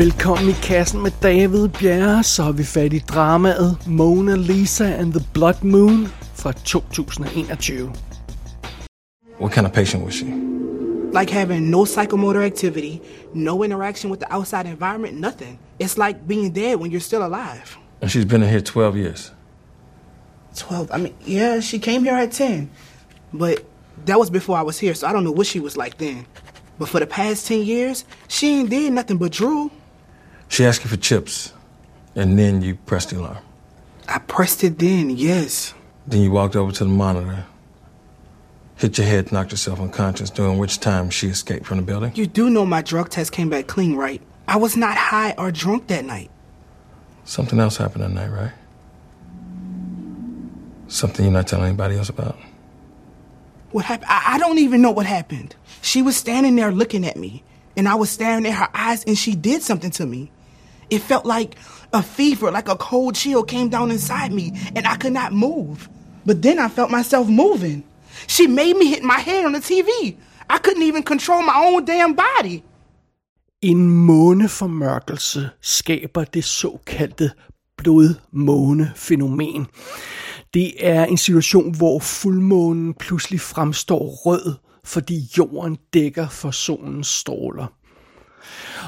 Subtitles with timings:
[0.00, 5.12] Velkommen i kassen med David Bjerre, så har vi fat i dramaet Mona Lisa and
[5.12, 7.92] the Blood Moon fra 2021.
[9.40, 10.24] What kind of patient was she?
[11.12, 13.00] Like having no psychomotor activity,
[13.34, 15.58] no interaction with the outside environment, nothing.
[15.78, 17.76] It's like being dead when you're still alive.
[18.00, 19.32] And she's been in here 12 years.
[20.56, 22.70] 12, I mean, yeah, she came here at 10.
[23.34, 23.64] But
[24.06, 26.24] that was before I was here, so I don't know what she was like then.
[26.78, 29.70] But for the past 10 years, she ain't did nothing but drool.
[30.50, 31.54] She asked you for chips,
[32.16, 33.38] and then you pressed the alarm.
[34.08, 35.72] I pressed it then, yes.
[36.08, 37.46] Then you walked over to the monitor,
[38.74, 42.12] hit your head, knocked yourself unconscious, during which time she escaped from the building.
[42.16, 44.20] You do know my drug test came back clean, right?
[44.48, 46.30] I was not high or drunk that night.
[47.24, 48.52] Something else happened that night, right?
[50.88, 52.36] Something you're not telling anybody else about?
[53.70, 54.10] What happened?
[54.10, 55.54] I, I don't even know what happened.
[55.80, 57.44] She was standing there looking at me,
[57.76, 60.32] and I was staring at her eyes, and she did something to me.
[60.90, 61.56] It felt like
[61.92, 65.88] a fever, like a cold chill came down inside me, and I could not move.
[66.26, 67.82] But then I felt myself moving.
[68.28, 70.16] She made me hit my head on the TV.
[70.50, 72.62] I couldn't even control my own damn body.
[73.62, 77.30] En måneformørkelse skaber det såkaldte
[77.76, 79.66] blodmånefænomen.
[80.54, 87.66] Det er en situation, hvor fuldmånen pludselig fremstår rød, fordi jorden dækker for solens stråler.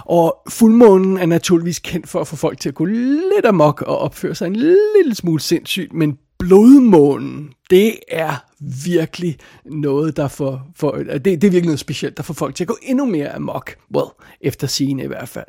[0.05, 3.99] Og fuldmånen er naturligvis kendt for at få folk til at gå lidt amok og
[3.99, 8.45] opføre sig en lille smule sindssygt, men blodmånen, det er
[8.85, 12.65] virkelig noget, der får, for, det, det er virkelig noget specielt, der får folk til
[12.65, 13.77] at gå endnu mere amok.
[13.95, 14.09] Well,
[14.41, 15.47] efter sine i hvert fald.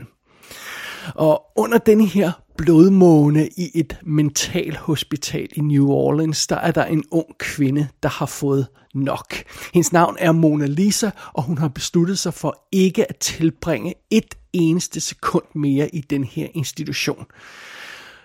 [1.16, 7.04] Og under denne her blodmåne i et mentalhospital i New Orleans, der er der en
[7.12, 9.36] ung kvinde, der har fået nok.
[9.74, 14.35] Hendes navn er Mona Lisa, og hun har besluttet sig for ikke at tilbringe et
[14.53, 17.25] eneste sekund mere i den her institution.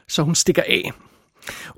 [0.06, 0.93] Så hun stikker af.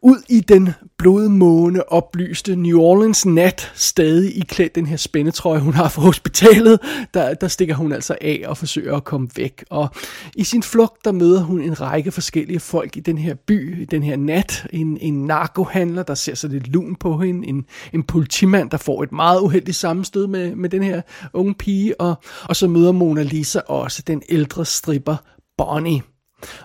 [0.03, 5.75] Ud i den blodmåne oplyste New Orleans nat, stadig i klædt den her spændetrøje, hun
[5.75, 6.79] har fra hospitalet,
[7.15, 9.65] der, der stikker hun altså af og forsøger at komme væk.
[9.71, 9.89] Og
[10.37, 13.85] i sin flugt, der møder hun en række forskellige folk i den her by, i
[13.85, 14.67] den her nat.
[14.73, 17.49] En, en narkohandler, der ser så lidt lun på hende.
[17.49, 21.03] En, en politimand, der får et meget uheldigt sammenstød med, med den her
[21.33, 22.01] unge pige.
[22.01, 22.15] Og,
[22.45, 25.17] og så møder Mona Lisa også den ældre stripper
[25.59, 26.03] Bonnie.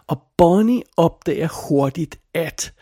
[0.07, 2.73] Og Bonnie opdager hurtigt, at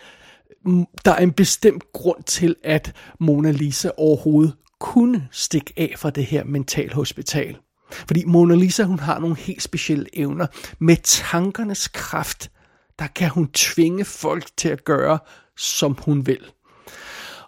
[1.06, 6.26] der er en bestemt grund til, at Mona Lisa overhovedet kunne stikke af fra det
[6.26, 7.58] her mentalhospital.
[7.92, 10.48] Fordi Mona Lisa, hun har nogle helt specielle evner.
[10.80, 12.52] Med tankernes kraft,
[13.00, 15.20] der kan hun tvinge folk til at gøre,
[15.58, 16.40] som hun vil.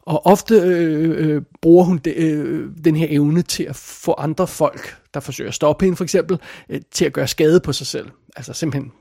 [0.02, 4.48] Og ofte øh, øh, bruger hun de, øh, den her evne til at få andre
[4.48, 6.40] folk, der forsøger at stoppe hende for eksempel,
[6.70, 8.10] øh, til at gøre skade på sig selv.
[8.36, 8.92] Altså simpelthen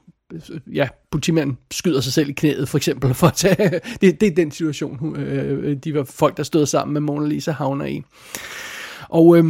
[0.72, 4.34] ja, politimanden skyder sig selv i knæet, for eksempel, for at tage, det, det er
[4.34, 8.02] den situation, øh, øh, de var folk, der stod sammen med Mona Lisa havner i.
[9.08, 9.44] Og øh,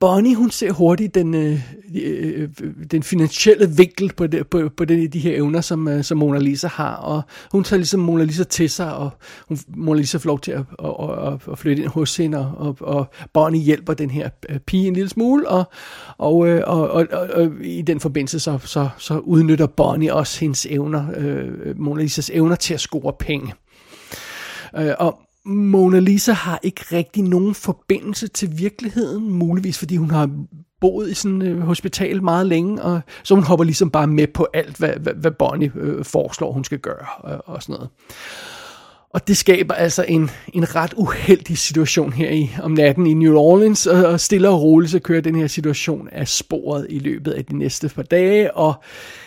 [0.00, 1.60] Bonnie, hun ser hurtigt den, øh,
[1.94, 6.04] øh, øh, den finansielle vinkel på, det, på, på den, de her evner, som, øh,
[6.04, 7.22] som Mona Lisa har, og
[7.52, 9.10] hun tager ligesom Mona Lisa til sig, og
[9.48, 10.94] hun, Mona Lisa får lov til at, at,
[11.26, 14.94] at, at flytte ind hos hende, og, og Bonnie hjælper den her øh, pige en
[14.94, 15.64] lille smule, og,
[16.18, 20.40] og, øh, og, og, og, og i den forbindelse, så, så, så udnytter Bonnie også
[20.40, 23.54] hendes evner, øh, Mona Lisas evner til at score penge.
[24.76, 30.30] Øh, og Mona Lisa har ikke rigtig nogen forbindelse til virkeligheden, muligvis fordi hun har
[30.80, 34.26] boet i sådan et øh, hospital meget længe, og så hun hopper ligesom bare med
[34.26, 37.88] på alt, hvad, hvad, hvad Bonnie øh, foreslår, hun skal gøre, og, og sådan noget.
[39.10, 43.36] Og det skaber altså en, en ret uheldig situation her i, om natten i New
[43.36, 47.32] Orleans, og, og stille og roligt så kører den her situation af sporet i løbet
[47.32, 48.74] af de næste par dage, og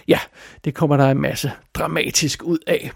[0.07, 0.19] ja,
[0.65, 2.91] det kommer der en masse dramatisk ud af.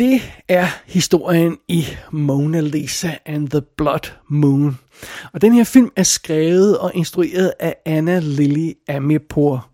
[0.00, 4.78] Det er historien i Mona Lisa and the Blood Moon.
[5.32, 9.68] Og den her film er skrevet og instrueret af Anna Lily Amirpour.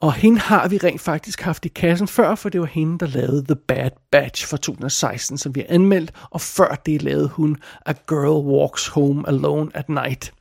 [0.00, 3.06] Og hende har vi rent faktisk haft i kassen før, for det var hende, der
[3.06, 7.56] lavede The Bad Batch fra 2016, som vi har anmeldt, og før det lavede hun
[7.86, 10.32] A Girl Walks Home Alone at Night.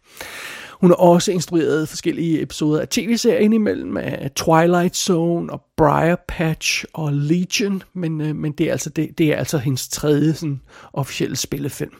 [0.80, 6.86] Hun har også instrueret forskellige episoder af tv-serien imellem af Twilight Zone og Briar Patch
[6.94, 10.62] og Legion, men, øh, men det, er altså, det, det er altså hendes tredje sådan,
[10.94, 11.94] officielle spillefilm.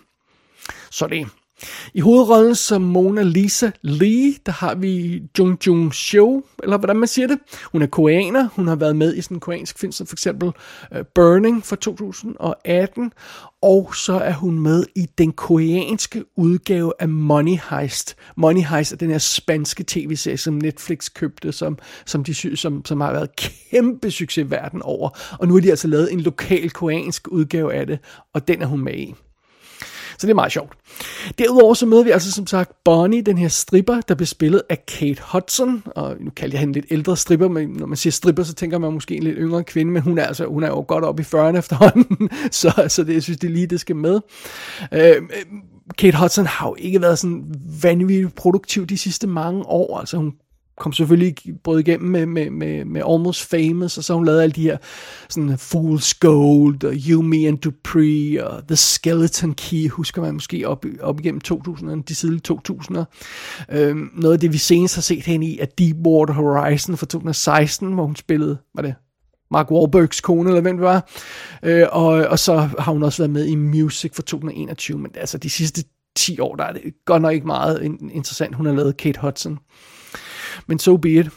[0.92, 1.28] Så det
[1.94, 7.08] i hovedrollen som Mona Lisa Lee, der har vi Jung Jung Seo, eller hvordan man
[7.08, 7.38] siger det.
[7.72, 10.52] Hun er koreaner, hun har været med i sådan en koreansk film som for eksempel
[10.94, 13.12] øh, Burning fra 2018,
[13.62, 18.16] og så er hun med i den koreanske udgave af Money Heist.
[18.38, 23.02] Money Heist er den her spanske tv-serie, som Netflix købte, som, som, de, som, som
[23.02, 25.10] har været kæmpe succes verden over.
[25.40, 28.00] Og nu har de altså lavet en lokal koreansk udgave af det,
[28.34, 29.16] og den er hun med i.
[30.20, 30.74] Så det er meget sjovt.
[31.38, 34.86] Derudover så møder vi altså som sagt Bonnie, den her stripper, der bliver spillet af
[34.86, 35.84] Kate Hudson.
[35.86, 38.78] Og nu kalder jeg hende lidt ældre stripper, men når man siger stripper, så tænker
[38.78, 41.22] man måske en lidt yngre kvinde, men hun er, altså, hun er jo godt oppe
[41.22, 44.20] i 40'erne efterhånden, så, så det, jeg synes, det er lige, det skal med.
[44.92, 45.22] Øh, øh,
[45.98, 47.44] Kate Hudson har jo ikke været sådan
[47.82, 50.00] vanvittigt produktiv de sidste mange år.
[50.00, 50.34] Altså hun
[50.80, 54.54] kom selvfølgelig brød igennem med, med, med, med Almost Famous, og så hun lavede alle
[54.54, 54.78] de her
[55.30, 60.68] sådan Fool's Gold, og You, Me and Dupree, og The Skeleton Key, husker man måske
[60.68, 63.04] op, op igennem 2000'erne, de tidlige 2000'er.
[63.72, 67.94] Øhm, noget af det, vi senest har set hende i, er Deepwater Horizon fra 2016,
[67.94, 68.94] hvor hun spillede, var det
[69.52, 71.10] Mark Wahlbergs kone, eller hvem det var.
[71.64, 75.38] Øh, og, og så har hun også været med i Music for 2021, men altså
[75.38, 75.84] de sidste
[76.16, 79.60] 10 år, der er det godt nok ikke meget interessant, hun har lavet Kate Hudson
[80.68, 81.30] men so be it.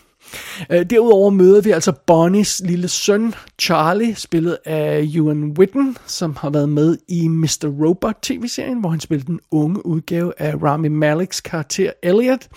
[0.70, 6.50] Øh, derudover møder vi altså Bonnies lille søn, Charlie, spillet af Ewan Witten, som har
[6.50, 7.66] været med i Mr.
[7.84, 12.48] Robot tv-serien, hvor han spillede den unge udgave af Rami Maleks karakter Elliot.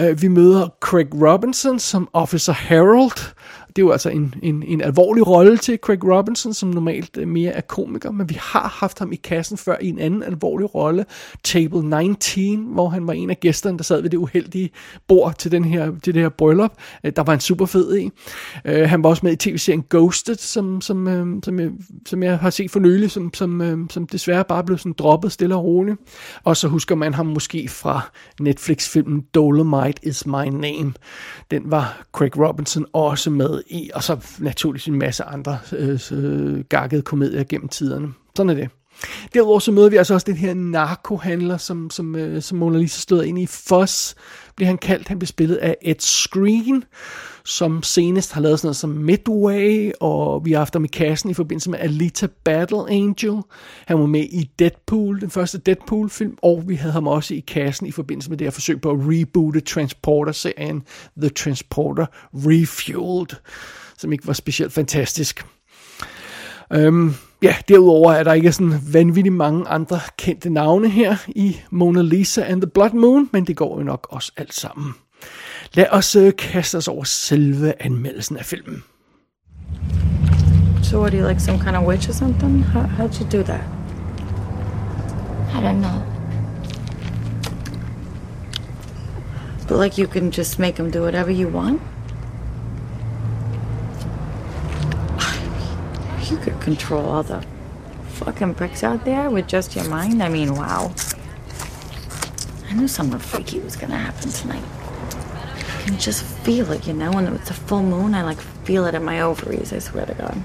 [0.00, 3.34] Øh, vi møder Craig Robinson som Officer Harold,
[3.78, 7.28] det er jo altså en, en, en alvorlig rolle til Craig Robinson, som normalt øh,
[7.28, 10.74] mere er komiker, men vi har haft ham i kassen før i en anden alvorlig
[10.74, 11.04] rolle,
[11.44, 14.70] Table 19, hvor han var en af gæsterne, der sad ved det uheldige
[15.08, 16.72] bord til, den her, til det her bryllup.
[17.04, 18.10] Øh, der var en super fed i.
[18.64, 21.70] Øh, han var også med i tv-serien Ghosted, som, som, som, jeg,
[22.06, 25.54] som jeg har set for nylig, som, som, som desværre bare blev sådan droppet stille
[25.54, 25.98] og roligt.
[26.44, 28.10] Og så husker man ham måske fra
[28.40, 30.92] Netflix-filmen Dolomite is my name.
[31.50, 33.60] Den var Craig Robinson også med
[33.94, 38.08] og så naturligvis en masse andre øh, øh, gakkede komedier gennem tiderne.
[38.36, 38.70] Sådan er det.
[39.34, 43.00] Derudover så møder vi altså også den her narkohandler, som, som, øh, som Mona Lisa
[43.00, 43.46] stod ind i.
[43.46, 44.14] Foss
[44.56, 45.08] bliver han kaldt.
[45.08, 46.84] Han bliver spillet af Ed Screen,
[47.44, 51.30] som senest har lavet sådan noget som Midway, og vi har haft ham i kassen
[51.30, 53.42] i forbindelse med Alita Battle Angel.
[53.86, 57.86] Han var med i Deadpool, den første Deadpool-film, og vi havde ham også i kassen
[57.86, 60.82] i forbindelse med det her forsøg på at reboote Transporter-serien
[61.20, 63.36] The Transporter Refueled,
[63.98, 65.46] som ikke var specielt fantastisk.
[66.72, 72.02] Øhm, ja, derudover er der ikke sådan vanvittigt mange andre kendte navne her i Mona
[72.02, 74.94] Lisa and the Blood Moon, men det går jo nok også alt sammen.
[75.74, 78.82] Lad os uh, kaste os over selve anmeldelsen af filmen.
[80.82, 82.64] So what, are you like some kind of witch or something?
[82.64, 83.60] How, how'd you do that?
[85.54, 86.02] I don't know.
[89.68, 91.80] But like you can just make them do whatever you want?
[96.30, 97.44] You could control all the
[98.08, 100.22] fucking pricks out there with just your mind.
[100.22, 100.92] I mean, wow.
[102.68, 104.64] I knew something freaky was gonna happen tonight.
[105.12, 107.10] I can just feel it, you know?
[107.12, 110.14] When it's a full moon, I like feel it in my ovaries, I swear to
[110.14, 110.42] God.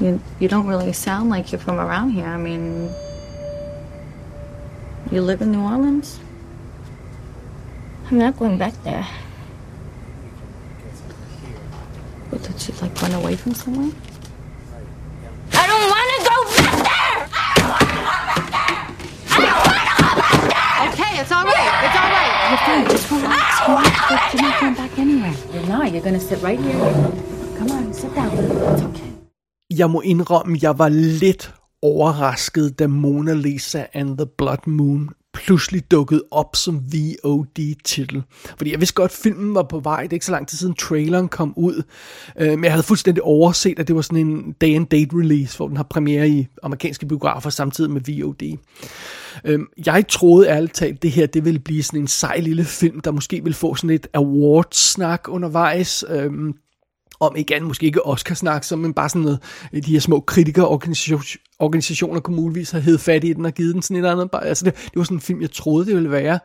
[0.00, 2.26] You, you don't really sound like you're from around here.
[2.26, 2.90] I mean,
[5.12, 6.18] you live in New Orleans?
[8.10, 9.06] I'm not going back there.
[12.82, 13.92] Like run away from somewhere?
[15.62, 17.18] I don't want to go back there!
[19.34, 20.86] I don't want to go back there!
[20.88, 21.70] Okay, it's all right.
[21.86, 22.32] It's all right.
[22.50, 22.84] You're fine.
[22.94, 23.50] Just relax.
[23.68, 24.34] Relax.
[24.34, 25.34] You're not going back anywhere.
[25.54, 25.92] You're not.
[25.92, 26.80] You're going to sit right here.
[27.58, 28.30] Come on, sit down.
[28.36, 29.10] It's okay.
[29.70, 35.08] Jeg må indrømme, jeg var lidt overrasket, da Mona Lisa and the Blood Moon
[35.46, 38.22] pludselig dukket op som VOD-titel.
[38.56, 40.02] Fordi jeg vidste godt, at filmen var på vej.
[40.02, 41.82] Det er ikke så lang tid siden traileren kom ud.
[42.40, 45.56] Øh, men jeg havde fuldstændig overset, at det var sådan en day and date release,
[45.56, 48.58] hvor den har premiere i amerikanske biografer samtidig med VOD.
[49.44, 53.00] Øh, jeg troede ærligt talt, det her det ville blive sådan en sej lille film,
[53.00, 56.04] der måske ville få sådan et awards-snak undervejs.
[56.08, 56.30] Øh,
[57.22, 59.38] om igen, måske ikke Oscar-snak, som, men bare sådan noget,
[59.72, 63.82] øh, de her små kritikerorganisationer kunne muligvis have hed fat i den og givet den
[63.82, 64.30] sådan et eller andet.
[64.30, 66.38] Bare, altså det, det var sådan en film, jeg troede, det ville være.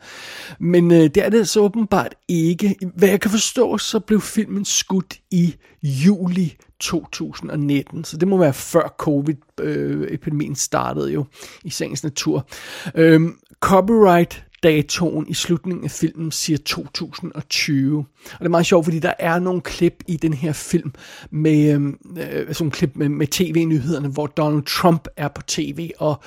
[0.60, 2.76] Men øh, det er det så åbenbart ikke.
[2.96, 8.54] Hvad jeg kan forstå, så blev filmen skudt i juli 2019, så det må være
[8.54, 11.26] før covid-epidemien øh, startede jo
[11.64, 12.48] i sagens natur.
[12.96, 17.98] Øhm, copyright datoen i slutningen af filmen siger 2020.
[17.98, 20.94] Og det er meget sjovt, fordi der er nogle klip i den her film
[21.32, 26.22] med, øhm, øh, sådan klip med, med tv-nyhederne, hvor Donald Trump er på tv, og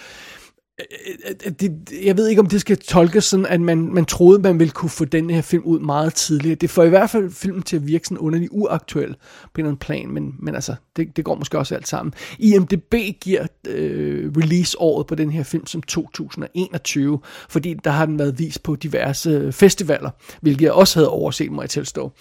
[0.80, 4.04] Øh, øh, øh, det, jeg ved ikke, om det skal tolkes sådan, at man, man
[4.04, 6.54] troede, man ville kunne få den her film ud meget tidligere.
[6.54, 9.14] Det får i hvert fald filmen til at virke sådan underligt uaktuel på
[9.56, 12.14] en eller anden plan, men, men altså, det, det går måske også alt sammen.
[12.38, 18.38] IMDB giver øh, release-året på den her film som 2021, fordi der har den været
[18.38, 20.10] vist på diverse festivaler,
[20.40, 22.12] hvilket jeg også havde overset, må jeg tilstå.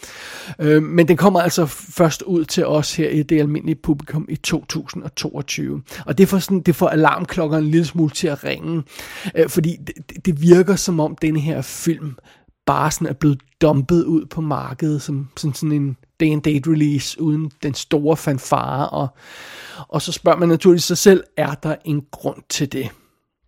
[0.59, 4.35] Øh, men den kommer altså først ud til os her i det almindelige publikum i
[4.35, 5.81] 2022.
[6.05, 8.83] Og det får, sådan, det får alarmklokkerne en lille smule til at ringen.
[9.35, 12.15] øh, fordi det, det virker som om den her film
[12.65, 16.71] bare sådan er blevet dumpet ud på markedet som, som sådan en day and date
[16.71, 19.07] release uden den store fanfare og,
[19.87, 22.89] og så spørger man naturligvis sig selv, er der en grund til det?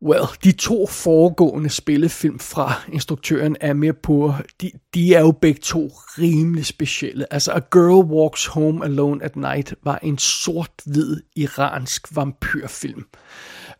[0.04, 5.88] Well, de to foregående spillefilm fra instruktøren Amir Pur, de, de er jo begge to
[6.18, 7.34] rimelig specielle.
[7.34, 13.06] Altså A Girl Walks Home Alone at Night var en sort-hvid iransk vampyrfilm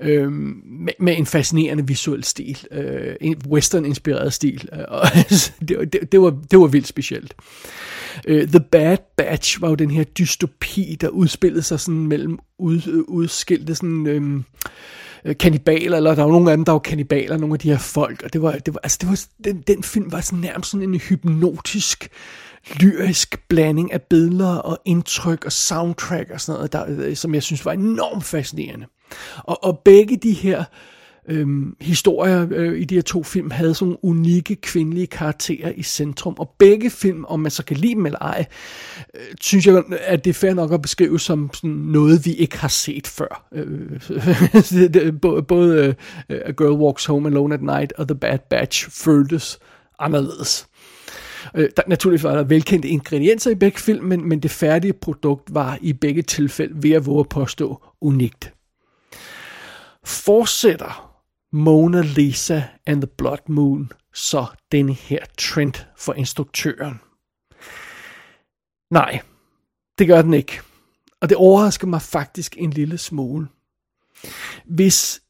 [0.02, 5.08] øh, med, med en fascinerende visuel stil, øh, en western-inspireret stil, øh, og
[5.68, 7.34] det, det, det, var, det var vildt specielt.
[8.28, 13.04] Øh, The Bad Batch var jo den her dystopi, der udspillede sig sådan mellem ud,
[13.08, 14.08] udskilte sådan...
[14.08, 14.44] Øhm,
[15.26, 17.78] øh, kanibaler, eller der var nogle af dem, der var kanibaler, nogle af de her
[17.78, 20.72] folk, og det var, det var, altså det var, den, den film var sådan nærmest
[20.72, 22.10] sådan en hypnotisk,
[22.80, 27.44] lyrisk blanding af billeder og indtryk og soundtrack og sådan noget, der, øh, som jeg
[27.44, 28.86] synes var enormt fascinerende.
[29.38, 30.64] Og, og begge de her
[31.30, 36.36] øhm, historier øh, i de her to film havde sådan unikke kvindelige karakterer i centrum.
[36.40, 38.46] Og begge film, om man så kan lide dem eller ej,
[39.14, 42.58] øh, synes jeg, at det er fair nok at beskrive som sådan noget, vi ikke
[42.58, 43.48] har set før.
[43.54, 44.02] Øh,
[45.48, 45.96] både
[46.30, 49.60] øh, A Girl Walks Home Alone at Night og The Bad Batch føltes
[50.00, 50.68] anderledes.
[51.56, 55.54] Øh, der, naturligvis var der velkendte ingredienser i begge film, men, men det færdige produkt
[55.54, 58.54] var i begge tilfælde ved at våge at påstå unikt
[60.06, 67.00] fortsætter Mona Lisa and the Blood Moon så den her trend for instruktøren?
[68.92, 69.22] Nej,
[70.00, 70.62] det gør den ikke.
[71.22, 73.48] Og det overrasker mig faktisk en lille smule.
[74.66, 75.22] Hvis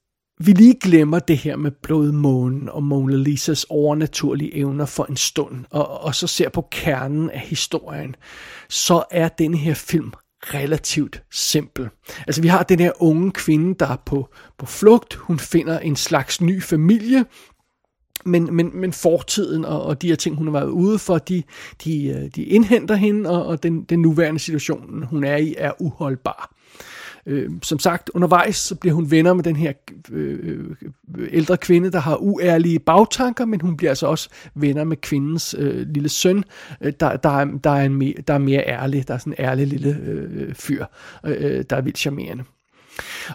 [0.46, 5.66] vi lige glemmer det her med blodmånen og Mona Lisas overnaturlige evner for en stund,
[5.70, 8.16] og, og så ser på kernen af historien,
[8.70, 10.13] så er denne her film
[10.44, 11.90] relativt simpel.
[12.28, 15.14] Altså vi har den her unge kvinde, der er på, på flugt.
[15.14, 17.26] Hun finder en slags ny familie,
[18.26, 21.44] men, men, men fortiden og, og de her ting, hun har været ude for, de,
[21.84, 25.82] de, øh, de indhenter hende, og, og den, den nuværende situation, hun er i, er
[25.82, 26.56] uholdbar.
[27.25, 29.74] Øh, som sagt, undervejs så bliver hun venner med den her
[30.12, 30.40] øh,
[31.18, 35.56] øh, ældre kvinde, der har uærlige bagtanker, men hun bliver altså også venner med kvindens
[35.58, 36.44] øh, lille søn,
[36.82, 39.46] øh, der, der, er, der, er en, der er mere ærlig, der er sådan en
[39.46, 40.86] ærlig lille øh, fyr,
[41.25, 42.44] øh, øh der er vildt charmerende.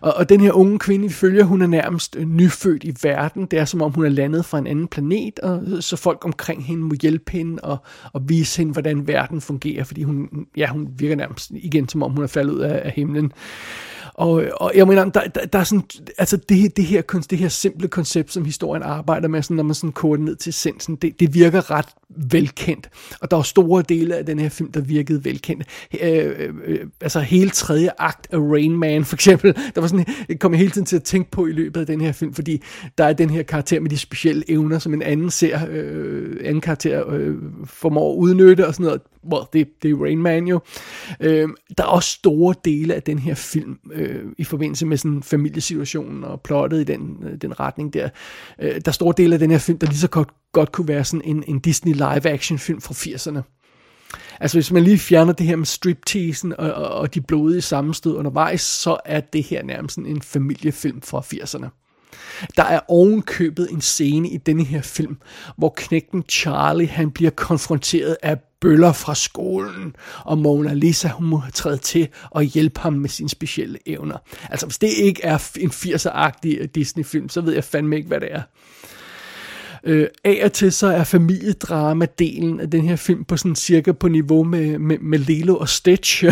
[0.02, 3.46] Og, og den her unge kvinde, vi følger, hun er nærmest øh, nyfødt i verden.
[3.46, 6.24] Det er som om, hun er landet fra en anden planet, og øh, så folk
[6.24, 7.78] omkring hende må hjælpe hende og,
[8.12, 12.12] og vise hende, hvordan verden fungerer, fordi hun, ja, hun virker nærmest igen, som om
[12.12, 13.32] hun er faldet ud af, af himlen.
[14.16, 15.84] Og, og jeg mener, der, der, der er sådan,
[16.18, 19.74] altså det, det, her, det her simple koncept, som historien arbejder med, sådan, når man
[19.74, 22.90] sådan koger ned til essensen, det, det virker ret velkendt.
[23.20, 25.64] Og der er store dele af den her film, der virkede velkendt.
[26.02, 30.06] Øh, øh, øh, altså hele tredje akt af Rain Man, for eksempel, der var sådan,
[30.28, 32.62] jeg kom hele tiden til at tænke på i løbet af den her film, fordi
[32.98, 36.60] der er den her karakter med de specielle evner, som en anden ser, øh, anden
[36.60, 39.00] karakter øh, formår at udnytte og sådan noget.
[39.32, 40.60] Well, det, det er Rain Man jo.
[41.20, 45.22] Øh, der er også store dele af den her film, øh, i forbindelse med sådan
[45.22, 48.08] familiesituationen og plottet i den, øh, den retning der.
[48.60, 50.88] Øh, der er store dele af den her film, der lige så godt, godt kunne
[50.88, 53.42] være sådan en, en Disney live-action film fra 80'erne.
[54.40, 58.16] Altså hvis man lige fjerner det her med stripteasen og, og, og de blodige sammenstød
[58.16, 61.68] undervejs, så er det her nærmest sådan en familiefilm fra 80'erne.
[62.56, 65.16] Der er ovenkøbet en scene i denne her film,
[65.56, 71.42] hvor knægten Charlie han bliver konfronteret af bøller fra skolen, og Mona Lisa hun må
[71.54, 74.16] træde til og hjælpe ham med sine specielle evner.
[74.50, 78.20] Altså hvis det ikke er en 80'er-agtig øh, Disney-film, så ved jeg fandme ikke, hvad
[78.20, 78.42] det er.
[79.84, 84.08] Øh, af og til så er familiedrama-delen af den her film på sådan cirka på
[84.08, 86.24] niveau med, med, med Lilo og Stitch.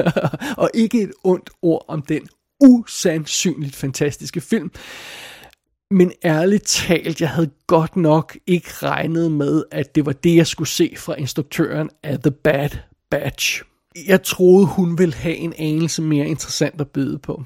[0.62, 2.22] og ikke et ondt ord om den
[2.60, 4.70] usandsynligt fantastiske film.
[5.90, 10.46] Men ærligt talt, jeg havde godt nok ikke regnet med, at det var det, jeg
[10.46, 12.70] skulle se fra instruktøren af The Bad
[13.10, 13.62] Batch.
[14.06, 17.44] Jeg troede, hun ville have en anelse mere interessant at byde på.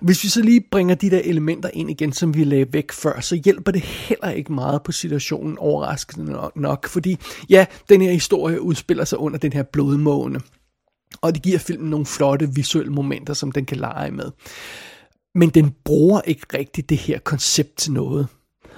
[0.00, 3.20] Hvis vi så lige bringer de der elementer ind igen, som vi lagde væk før,
[3.20, 7.16] så hjælper det heller ikke meget på situationen overraskende nok, fordi
[7.48, 10.40] ja, den her historie udspiller sig under den her blodmåne,
[11.20, 14.30] og det giver filmen nogle flotte visuelle momenter, som den kan lege med.
[15.34, 18.26] Men den bruger ikke rigtigt det her koncept til noget.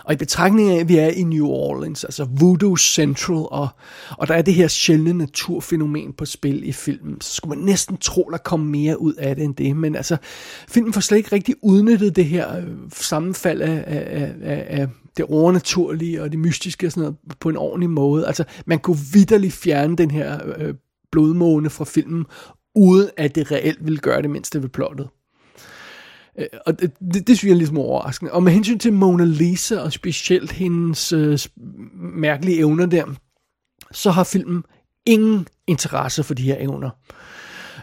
[0.05, 3.69] Og i betragtning af, at vi er i New Orleans, altså Voodoo Central, og,
[4.11, 7.97] og der er det her sjældne naturfænomen på spil i filmen, så skulle man næsten
[7.97, 9.77] tro, der kom mere ud af det end det.
[9.77, 10.17] Men altså,
[10.69, 15.25] filmen får slet ikke rigtig udnyttet det her øh, sammenfald af, af, af, af det
[15.25, 18.27] overnaturlige og det mystiske og sådan noget på en ordentlig måde.
[18.27, 20.75] Altså, man kunne vidderligt fjerne den her øh,
[21.13, 22.27] blodmåne fra filmen,
[22.75, 25.09] uden at det reelt ville gøre det, mindste ved plottet.
[26.39, 28.33] Øh, og det, det, det synes jeg er ligesom overraskende.
[28.33, 31.39] Og med hensyn til Mona Lisa, og specielt hendes øh,
[31.95, 33.05] mærkelige evner der,
[33.93, 34.65] så har filmen
[35.07, 36.91] ingen interesse for de her evner.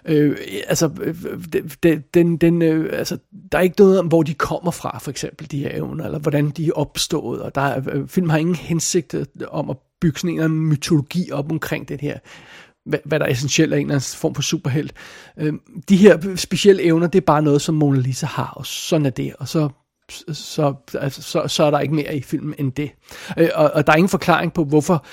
[0.06, 1.16] Øh, altså, øh,
[1.56, 3.18] øh, den, den, den, øh, altså,
[3.52, 6.20] der er ikke noget om, hvor de kommer fra, for eksempel, de her evner, eller
[6.20, 9.78] hvordan de er opstået, og der er, øh, filmen har ingen hensigt øh, om at
[10.02, 12.20] bygge sådan en mytologi op omkring den her
[12.86, 14.94] hvad, hvad der er essentielt af en eller anden form for superhelt.
[15.38, 15.54] Øh,
[15.90, 19.10] de her specielle evner, det er bare noget, som Mona Lisa har, og sådan er
[19.10, 19.70] det, og så
[20.34, 22.92] så, altså, så, så er der ikke mere i filmen end det.
[23.38, 25.06] Øh, og, og der er ingen forklaring på, hvorfor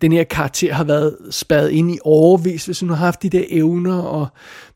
[0.00, 3.44] den her karakter har været spadet ind i overvis, hvis hun har haft de der
[3.48, 4.26] evner, og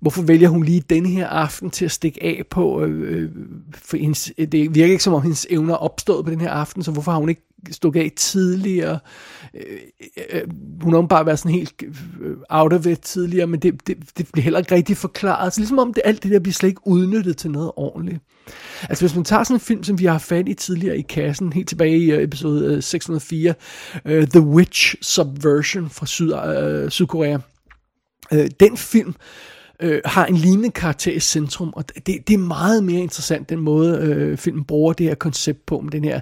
[0.00, 3.30] hvorfor vælger hun lige denne her aften til at stikke af på, øh, øh
[3.74, 6.82] for hendes, det virker ikke som om hendes evner er opstået på den her aften,
[6.82, 8.98] så hvorfor har hun ikke stukket af tidligere?
[9.54, 9.78] Øh,
[10.32, 10.42] øh
[10.80, 11.82] hun har bare været sådan helt
[12.20, 15.52] øh, out of it tidligere, men det, det, det bliver heller ikke rigtig forklaret.
[15.52, 18.18] Så ligesom om det, alt det der bliver slet ikke udnyttet til noget ordentligt.
[18.82, 21.52] Altså hvis man tager sådan en film, som vi har fat i tidligere i kassen,
[21.52, 23.54] helt tilbage i øh, episode 604,
[24.04, 27.38] uh, The Witch Subversion fra Syd, uh, Sydkorea.
[28.32, 29.14] Uh, den film
[29.82, 33.58] øh, har en lignende karakter i centrum, og det, det er meget mere interessant, den
[33.58, 36.20] måde øh, filmen bruger det her koncept på, med den her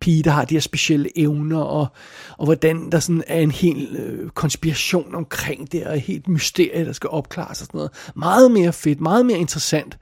[0.00, 1.86] pige, der har de her specielle evner, og,
[2.38, 6.84] og hvordan der sådan er en hel øh, konspiration omkring det, og et helt mysterie,
[6.84, 7.90] der skal opklares og sådan noget.
[8.16, 9.98] Meget mere fedt, meget mere interessant.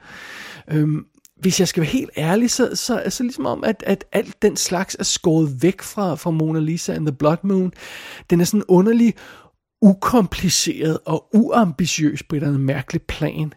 [0.70, 1.06] Øhm,
[1.40, 4.42] hvis jeg skal være helt ærlig, så, så er det ligesom om, at, at alt
[4.42, 7.72] den slags er skåret væk fra, fra Mona Lisa and the Blood Moon.
[8.30, 9.14] Den er sådan underlig
[9.82, 13.52] ukompliceret og uambitiøs på et eller andet mærkeligt plan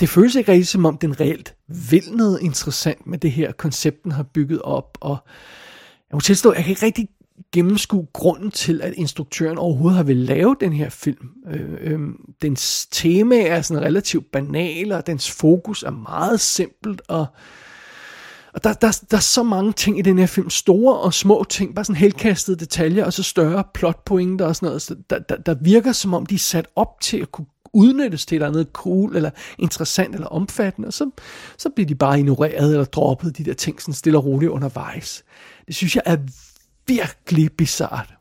[0.00, 1.54] det føles ikke rigtig som om, den reelt
[1.90, 5.16] vil noget interessant med det her koncept, den har bygget op, og
[6.14, 7.08] må tilstå, jeg kan ikke rigtig
[7.52, 11.28] gennemskue grunden til, at instruktøren overhovedet har vil lave den her film.
[11.50, 12.00] Øh, øh,
[12.42, 17.26] dens tema er sådan relativt banal, og dens fokus er meget simpelt, og,
[18.54, 21.44] og der, der, der er så mange ting i den her film, store og små
[21.48, 25.36] ting, bare sådan helkastede detaljer, og så større plotpointer og sådan noget, så der, der,
[25.36, 29.16] der virker som om, de er sat op til at kunne udnyttes til noget cool,
[29.16, 31.10] eller interessant, eller omfattende, og så,
[31.58, 35.24] så bliver de bare ignoreret, eller droppet, de der ting, sådan stille og roligt undervejs.
[35.66, 36.16] Det synes jeg er
[36.86, 38.14] virkelig bizart.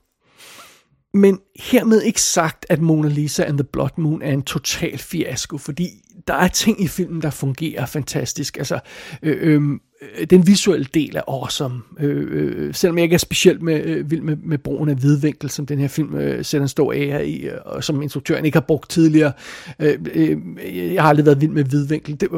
[1.13, 5.57] Men hermed ikke sagt, at Mona Lisa and the Blood Moon er en total fiasko,
[5.57, 5.87] fordi
[6.27, 8.57] der er ting i filmen, der fungerer fantastisk.
[8.57, 8.79] Altså,
[9.23, 11.81] øh, øhm, øh, den visuelle del er awesome.
[11.99, 15.49] Øh, øh, selvom jeg ikke er specielt med, øh, vild med, med brugen af hvidvinkel,
[15.49, 18.55] som den her film øh, sætter en stor ære i, øh, og som instruktøren ikke
[18.55, 19.31] har brugt tidligere.
[19.79, 20.37] Øh, øh,
[20.93, 22.21] jeg har aldrig været vild med hvidvinkel.
[22.21, 22.29] Det,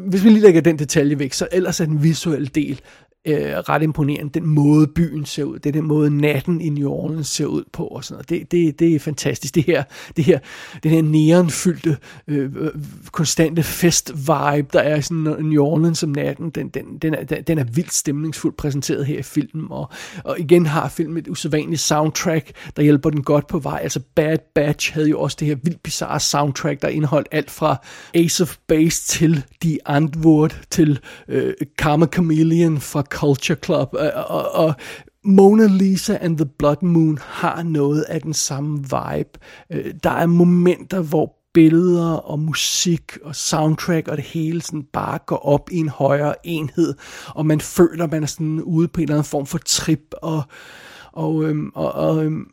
[0.00, 2.80] hvis vi lige lægger den detalje væk, så ellers er den visuelle del
[3.26, 4.40] øh, ret imponerende.
[4.40, 7.64] Den måde byen ser ud, det er den måde natten i New Orleans ser ud
[7.72, 8.28] på og sådan noget.
[8.28, 9.54] Det, det, det er fantastisk.
[9.54, 9.82] Det her,
[10.16, 10.38] det her,
[10.82, 11.96] den her neonfyldte,
[12.28, 12.70] øh, øh
[13.12, 17.58] konstante fest-vibe, der er i sådan New Orleans om natten, den, den, den, er, den
[17.58, 19.66] er vildt stemningsfuldt præsenteret her i filmen.
[19.70, 19.90] Og,
[20.24, 23.80] og igen har filmen et usædvanligt soundtrack, der hjælper den godt på vej.
[23.82, 27.76] Altså Bad Batch havde jo også det her vildt bizarre soundtrack, der indeholdt alt fra
[28.14, 34.52] Ace of Base til The Antwoord til øh, Karma Chameleon fra Culture Club, og, og,
[34.52, 34.74] og
[35.24, 39.38] Mona Lisa and the Blood Moon har noget af den samme vibe.
[39.72, 45.18] Øh, der er momenter, hvor billeder og musik og soundtrack og det hele sådan bare
[45.26, 46.94] går op i en højere enhed,
[47.28, 50.42] og man føler, man er sådan ude på en eller anden form for trip, og,
[51.12, 52.46] og, øhm, og, og øhm,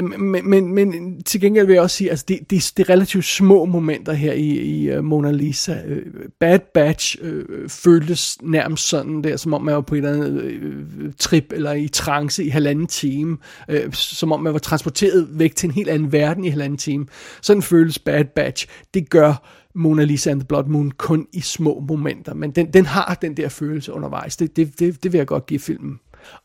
[0.00, 2.88] Øh, men, men, men til gengæld vil jeg også sige, at altså det, det, det
[2.88, 5.76] er relativt små momenter her i, i øh, Mona Lisa.
[5.86, 6.06] Øh,
[6.40, 11.14] Bad Batch øh, føltes nærmest sådan der, som om man var på et eller andet
[11.18, 13.36] trip eller i trance i halvanden time.
[13.68, 17.06] Øh, som om man var transporteret væk til en helt anden verden i halvanden time.
[17.42, 18.66] Sådan føles Bad Batch.
[18.94, 22.86] Det gør Mona Lisa and the Blood Moon kun i små momenter, men den, den
[22.86, 24.36] har den der følelse undervejs.
[24.36, 26.00] Det, det, det, det vil jeg godt give filmen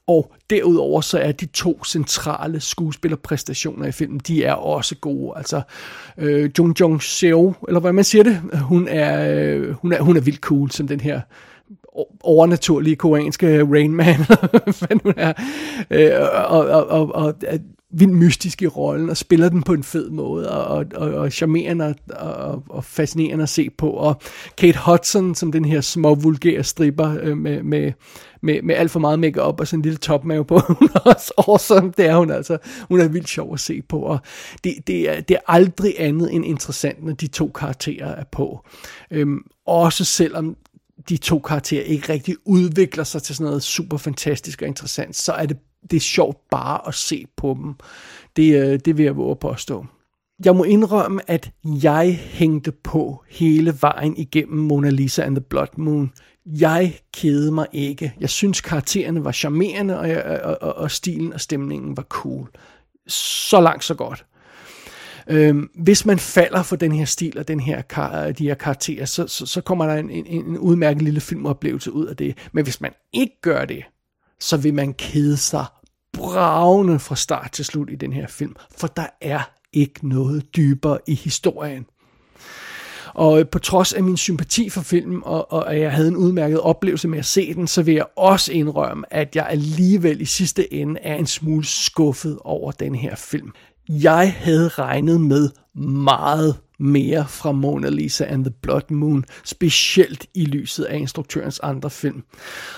[0.08, 5.34] og derudover så er de to centrale skuespillerpræstationer i filmen, de er også gode.
[5.36, 5.62] Altså,
[6.18, 10.18] øh, Jung Jung Seo, eller hvad man siger det, hun er, øh, hun er, hun
[10.18, 11.22] er vildt cool som den her
[12.22, 14.16] overnaturlige koreanske Rain Man,
[14.80, 15.34] hvad nu er.
[15.90, 16.12] Øh,
[16.52, 17.36] og, og, og, og
[17.92, 21.96] vildt mystisk i rollen, og spiller den på en fed måde, og, og, og charmerende
[22.10, 23.90] og, og, og fascinerende at se på.
[23.90, 24.22] Og
[24.58, 27.92] Kate Hudson, som den her små vulgære stripper øh, med, med,
[28.42, 31.34] med, med alt for meget makeup og sådan en lille topmave på, hun er også
[31.38, 32.58] awesome, det er hun altså.
[32.90, 34.20] Hun er vildt sjov at se på, og
[34.64, 38.66] det, det, er, det er aldrig andet end interessant, når de to karakterer er på.
[39.12, 40.56] Øhm, også selvom
[41.10, 45.32] de to karakterer ikke rigtig udvikler sig til sådan noget super fantastisk og interessant, så
[45.32, 45.58] er det,
[45.92, 47.76] det er sjovt bare at se på dem.
[48.36, 49.86] Det, øh, det vil jeg våge at påstå.
[50.46, 55.78] Jeg må indrømme, at jeg hængte på hele vejen igennem Mona Lisa and the Blood
[55.78, 56.12] Moon.
[56.46, 58.14] Jeg kede mig ikke.
[58.20, 62.50] Jeg synes, karaktererne var charmerende, og, jeg, og, og, og stilen og stemningen var cool.
[63.08, 64.26] Så langt, så godt.
[65.28, 69.06] Øhm, hvis man falder for den her stil og den her kar, de her karakterer,
[69.06, 72.38] så, så, så kommer der en, en, en udmærket lille filmoplevelse ud af det.
[72.52, 73.84] Men hvis man ikke gør det,
[74.40, 75.66] så vil man kede sig
[76.14, 80.98] bravende fra start til slut i den her film, for der er ikke noget dybere
[81.08, 81.86] i historien.
[83.14, 86.18] Og øh, på trods af min sympati for filmen, og, og at jeg havde en
[86.18, 90.26] udmærket oplevelse med at se den, så vil jeg også indrømme, at jeg alligevel i
[90.26, 93.52] sidste ende er en smule skuffet over den her film.
[93.90, 95.50] Jeg havde regnet med
[95.82, 101.90] meget mere fra Mona Lisa and the Blood Moon, specielt i lyset af instruktørens andre
[101.90, 102.24] film.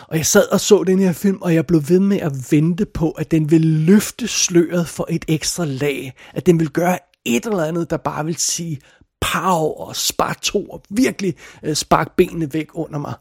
[0.08, 2.86] Og jeg sad og så den her film, og jeg blev ved med at vente
[2.86, 7.46] på, at den ville løfte sløret for et ekstra lag, at den ville gøre et
[7.46, 8.80] eller andet, der bare vil sige
[9.22, 13.14] pow og spark to og virkelig øh, spark benene væk under mig.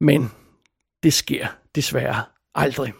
[0.00, 0.30] Men
[1.02, 2.22] det sker desværre
[2.54, 2.92] aldrig.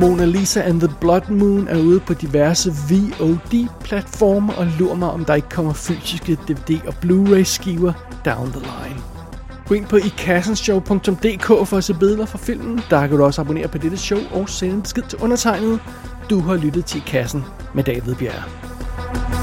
[0.00, 5.24] Mona Lisa and the Blood Moon er ude på diverse VOD-platforme, og lurer mig, om
[5.24, 7.92] der ikke kommer fysiske DVD- og Blu-ray-skiver
[8.24, 9.00] down the line.
[9.68, 12.80] Gå ind på ikassenshow.dk for at se billeder fra filmen.
[12.90, 15.80] Der kan du også abonnere på dette show og sende en besked til undertegnet.
[16.30, 19.39] Du har lyttet til I Kassen med David Bjerg.